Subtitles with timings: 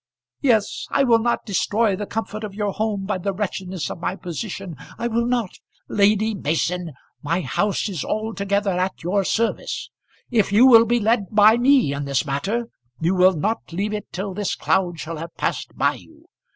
[0.41, 4.15] "Yes; I will not destroy the comfort of your home by the wretchedness of my
[4.15, 4.75] position.
[4.97, 9.91] I will not" "Lady Mason, my house is altogether at your service.
[10.31, 12.69] If you will be led by me in this matter,
[12.99, 16.25] you will not leave it till this cloud shall have passed by you.